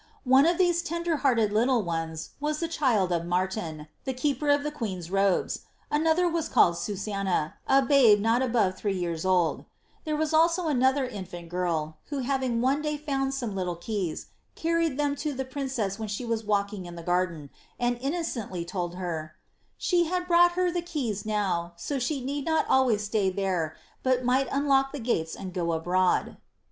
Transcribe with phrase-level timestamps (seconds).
[0.23, 4.63] One of these tender hearted litde ones was the child of Martin, the keeper of
[4.63, 5.59] the queen's robes;
[5.91, 9.63] an other was called little Susanna, a babe not above three years old;
[10.03, 14.25] there was also another infant girl, who having pne day found some little keyi*,
[14.55, 18.95] carried them to the princess when she was walking in the garden, and iooocently told
[18.95, 19.39] her, ^
[19.77, 24.25] she had brought her the keys now, so she need act always stay there, but
[24.25, 26.37] might unlock tlie gates and go abroad.